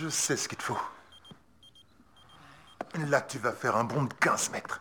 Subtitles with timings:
[0.00, 0.78] Je sais ce qu'il te faut.
[3.08, 4.80] Là, tu vas faire un bond de 15 mètres.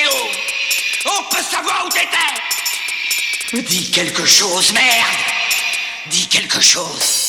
[0.00, 3.62] On peut savoir où t'étais.
[3.62, 4.84] Dis quelque chose, merde.
[6.06, 7.27] Dis quelque chose.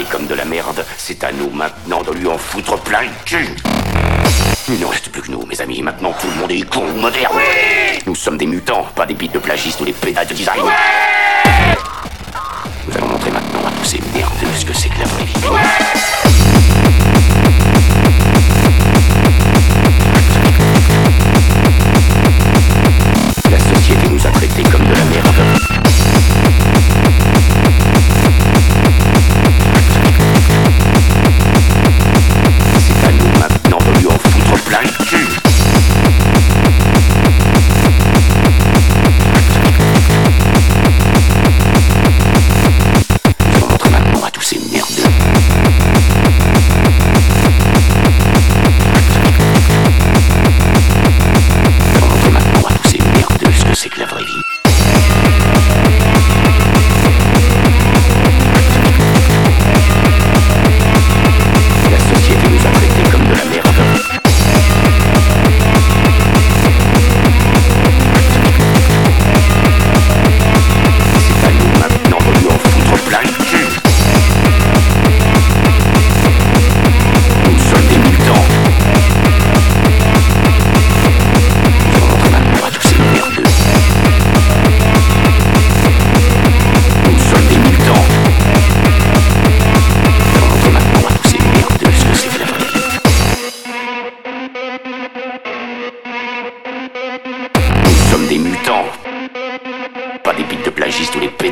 [0.00, 3.54] comme de la merde, c'est à nous maintenant de lui en foutre plein le cul.
[4.68, 6.98] Il ne reste plus que nous, mes amis, maintenant tout le monde est con ou
[6.98, 7.38] moderne
[8.06, 10.62] Nous sommes des mutants, pas des bites de plagistes ou des pédales de design.
[12.86, 16.11] Nous allons montrer maintenant à tous ces merdeux ce que c'est que la vraie vie.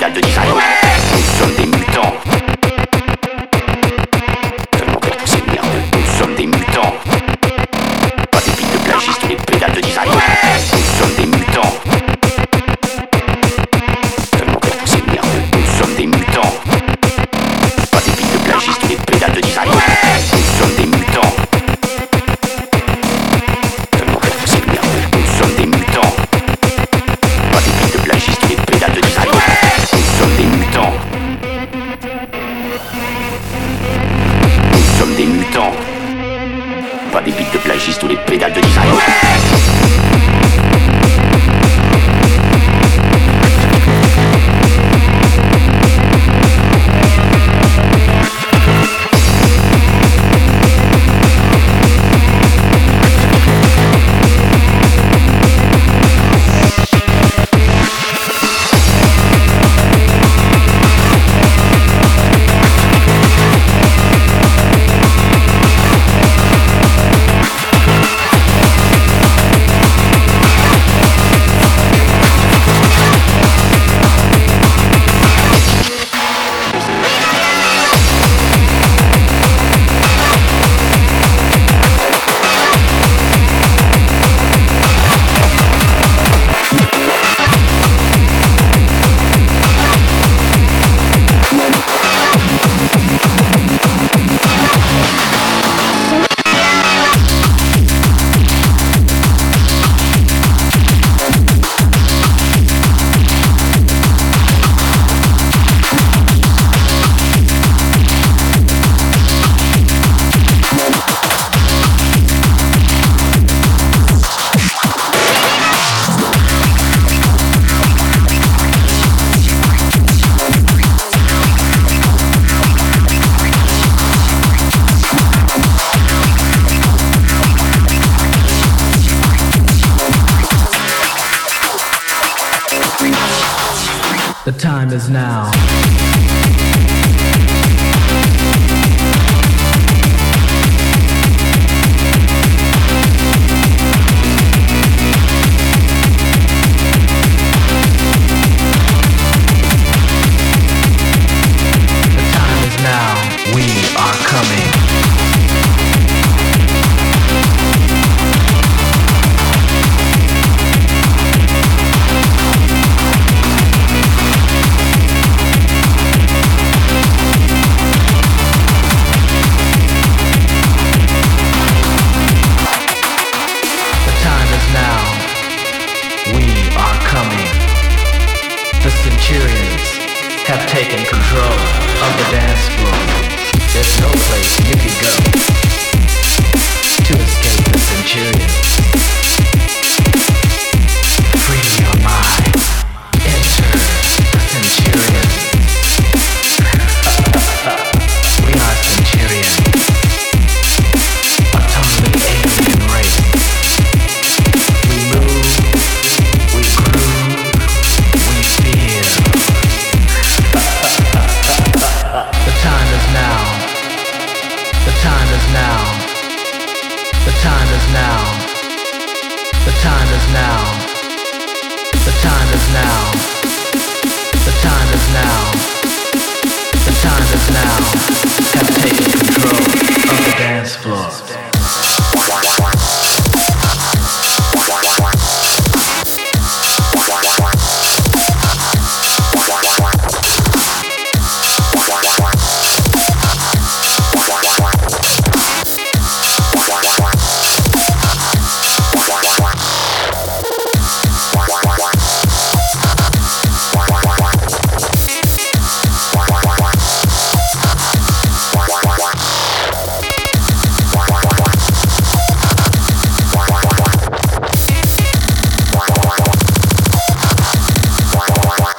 [0.00, 0.42] 感觉你啥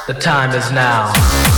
[0.08, 1.51] The time is now.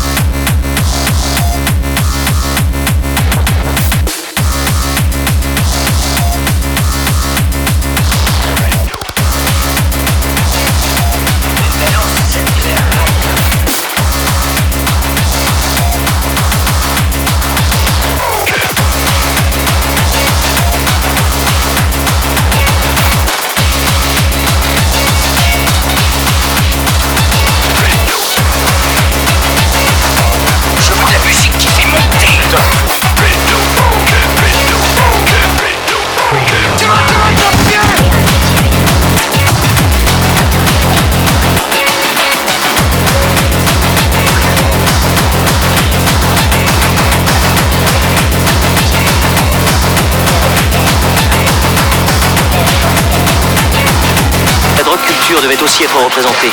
[55.34, 56.50] Culture devait aussi être représentée.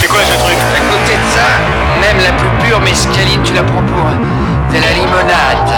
[0.00, 1.46] C'est quoi ce truc À côté de ça,
[2.00, 4.04] même la plus pure mescaline, tu la prends pour
[4.72, 5.72] de la limonade.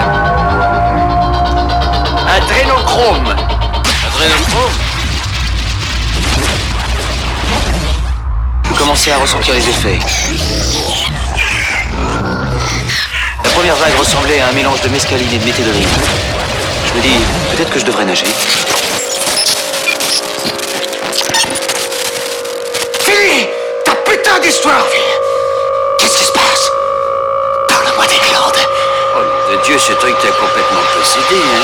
[2.28, 3.29] Un drénochrome.
[3.29, 3.29] Un
[8.90, 10.00] commencez à ressentir les effets.
[13.44, 15.88] La première vague ressemblait à un mélange de mescaline et de méthédrine.
[16.88, 17.16] Je me dis,
[17.52, 18.26] peut-être que je devrais nager.
[23.04, 23.46] Fini
[23.84, 24.84] Ta putain d'histoire
[26.00, 26.72] Qu'est-ce qui se passe?
[27.68, 28.66] Parle-moi des glandes.
[29.14, 31.59] Oh, de Dieu, ce truc t'a complètement possédé, hein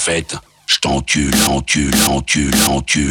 [0.00, 0.34] fait,
[0.66, 3.10] je t'encule, encule, encule, encule.